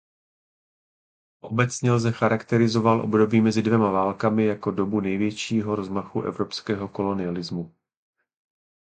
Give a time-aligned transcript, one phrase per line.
[1.41, 7.75] Obecně lze charakterizoval období mezi dvěma válkami jako dobu největšího rozmachu evropského kolonialismu.